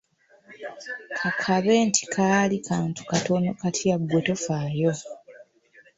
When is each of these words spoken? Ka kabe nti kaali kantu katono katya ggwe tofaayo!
Ka 1.19 1.29
kabe 1.41 1.73
nti 1.87 2.03
kaali 2.13 2.57
kantu 2.67 3.01
katono 3.09 3.49
katya 3.59 3.95
ggwe 4.01 4.19
tofaayo! 4.27 4.93